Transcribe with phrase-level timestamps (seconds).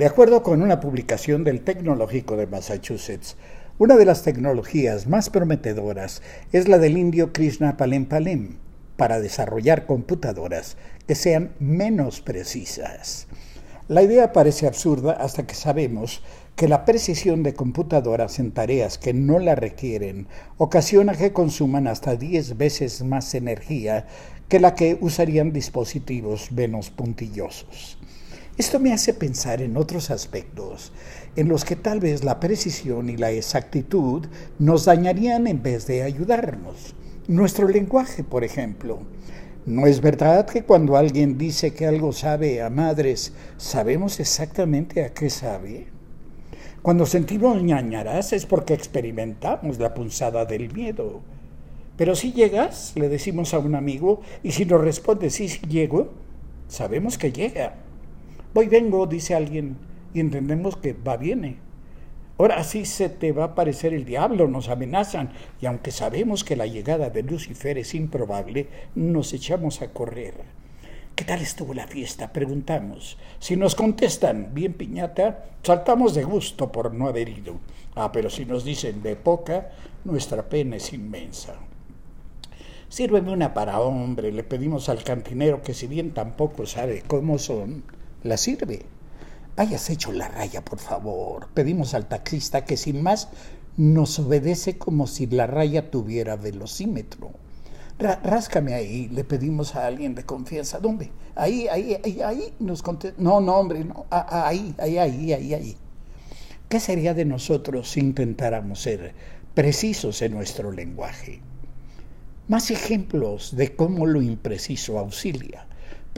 [0.00, 3.36] De acuerdo con una publicación del Tecnológico de Massachusetts,
[3.76, 6.22] una de las tecnologías más prometedoras
[6.52, 8.56] es la del indio Krishna Palem Palem
[8.96, 13.26] para desarrollar computadoras que sean menos precisas.
[13.88, 16.22] La idea parece absurda hasta que sabemos
[16.56, 22.16] que la precisión de computadoras en tareas que no la requieren ocasiona que consuman hasta
[22.16, 24.06] 10 veces más energía
[24.48, 27.98] que la que usarían dispositivos menos puntillosos.
[28.60, 30.92] Esto me hace pensar en otros aspectos
[31.34, 34.26] en los que tal vez la precisión y la exactitud
[34.58, 36.94] nos dañarían en vez de ayudarnos.
[37.26, 38.98] Nuestro lenguaje, por ejemplo.
[39.64, 45.14] ¿No es verdad que cuando alguien dice que algo sabe a madres, sabemos exactamente a
[45.14, 45.86] qué sabe?
[46.82, 51.22] Cuando sentimos ñañaras es porque experimentamos la punzada del miedo.
[51.96, 56.10] Pero si llegas, le decimos a un amigo, y si nos responde sí, sí llego,
[56.68, 57.88] sabemos que llega.
[58.52, 59.76] Voy, vengo, dice alguien,
[60.12, 61.58] y entendemos que va, viene.
[62.36, 66.56] Ahora sí se te va a aparecer el diablo, nos amenazan, y aunque sabemos que
[66.56, 70.34] la llegada de Lucifer es improbable, nos echamos a correr.
[71.14, 72.32] ¿Qué tal estuvo la fiesta?
[72.32, 73.18] Preguntamos.
[73.38, 77.56] Si nos contestan, bien piñata, saltamos de gusto por no haber ido.
[77.94, 79.70] Ah, pero si nos dicen de poca,
[80.04, 81.54] nuestra pena es inmensa.
[82.88, 87.84] Sírveme una para hombre, le pedimos al cantinero que si bien tampoco sabe cómo son,
[88.22, 88.86] la sirve.
[89.56, 91.48] Hayas hecho la raya, por favor.
[91.54, 93.28] Pedimos al taxista que sin más
[93.76, 97.32] nos obedece como si la raya tuviera velocímetro
[98.00, 100.78] ráscame ahí, le pedimos a alguien de confianza.
[100.78, 101.10] ¿Dónde?
[101.34, 103.20] Ahí, ahí, ahí, ahí nos contesta.
[103.22, 104.06] No, no, hombre, no.
[104.10, 105.76] Ahí, ahí, ahí, ahí, ahí.
[106.68, 109.14] ¿Qué sería de nosotros si intentáramos ser
[109.54, 111.40] precisos en nuestro lenguaje?
[112.48, 115.66] Más ejemplos de cómo lo impreciso auxilia.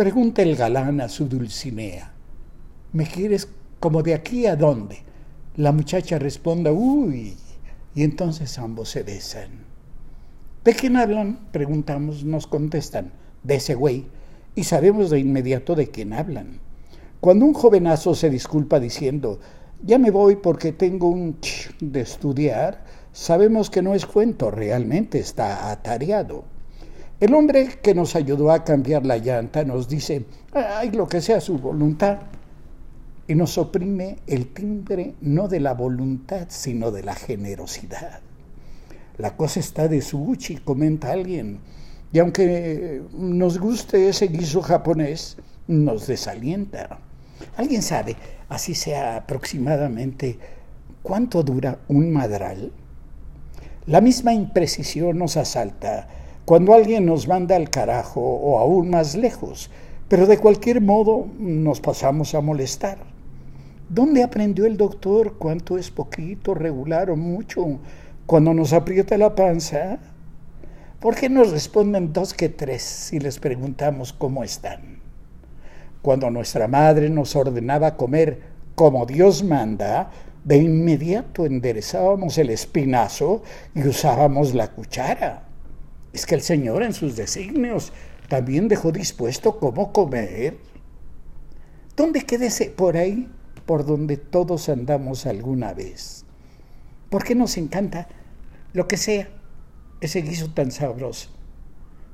[0.03, 2.11] Pregunta el galán a su dulcinea.
[2.93, 3.47] ¿Me quieres
[3.79, 4.99] como de aquí a dónde?
[5.55, 7.37] La muchacha responde, uy,
[7.95, 9.65] y entonces ambos se besan.
[10.65, 11.47] ¿De quién hablan?
[11.53, 13.13] Preguntamos, nos contestan,
[13.45, 14.07] de ese güey,
[14.57, 16.59] y sabemos de inmediato de quién hablan.
[17.21, 19.39] Cuando un jovenazo se disculpa diciendo,
[19.85, 22.83] ya me voy porque tengo un ch de estudiar,
[23.13, 26.52] sabemos que no es cuento, realmente está atareado.
[27.23, 31.41] El hombre que nos ayudó a cambiar la llanta nos dice, ay, lo que sea
[31.41, 32.19] su voluntad,
[33.29, 38.19] y nos oprime el timbre no de la voluntad, sino de la generosidad.
[39.19, 41.61] La cosa está de sushi, comenta alguien.
[42.13, 45.37] Y aunque nos guste ese guiso japonés,
[45.69, 46.99] nos desalienta.
[47.57, 48.17] ¿Alguien sabe,
[48.49, 50.41] así sea aproximadamente,
[51.05, 52.73] cuánto dura un madral?
[53.87, 56.09] La misma imprecisión nos asalta
[56.45, 59.71] cuando alguien nos manda al carajo o aún más lejos,
[60.09, 62.99] pero de cualquier modo nos pasamos a molestar.
[63.89, 67.79] ¿Dónde aprendió el doctor cuánto es poquito, regular o mucho?
[68.27, 69.99] Cuando nos aprieta la panza,
[70.99, 75.01] ¿por qué nos responden dos que tres si les preguntamos cómo están?
[76.03, 78.41] Cuando nuestra madre nos ordenaba comer
[78.75, 80.11] como Dios manda,
[80.43, 83.43] de inmediato enderezábamos el espinazo
[83.75, 85.52] y usábamos la cuchara.
[86.13, 87.93] Es que el Señor en sus designios
[88.29, 90.59] también dejó dispuesto cómo comer.
[91.97, 93.29] ¿Dónde quédese por ahí,
[93.67, 96.25] por donde todos andamos alguna vez?
[97.11, 98.09] ¿Por qué nos encanta
[98.73, 99.29] lo que sea
[100.01, 101.31] ese guiso tan sabroso?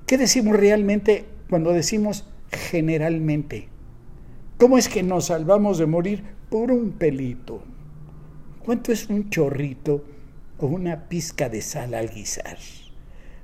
[0.06, 3.68] ¿Qué decimos realmente cuando decimos generalmente?
[4.58, 7.62] ¿Cómo es que nos salvamos de morir por un pelito?
[8.64, 10.04] ¿Cuánto es un chorrito
[10.58, 12.58] o una pizca de sal al guisar?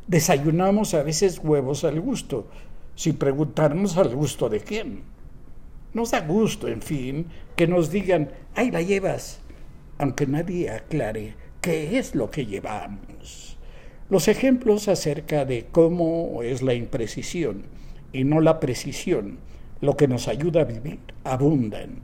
[0.06, 2.46] Desayunamos a veces huevos al gusto,
[2.94, 5.02] sin preguntarnos al gusto de quién.
[5.94, 7.26] Nos da gusto, en fin,
[7.56, 9.40] que nos digan, ahí la llevas,
[9.98, 13.56] aunque nadie aclare qué es lo que llevamos.
[14.10, 17.64] Los ejemplos acerca de cómo es la imprecisión
[18.12, 19.38] y no la precisión
[19.80, 22.02] lo que nos ayuda a vivir abundan.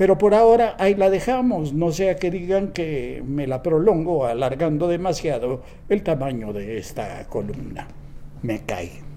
[0.00, 4.88] Pero por ahora ahí la dejamos, no sea que digan que me la prolongo alargando
[4.88, 5.60] demasiado
[5.90, 7.86] el tamaño de esta columna.
[8.40, 9.09] Me cae.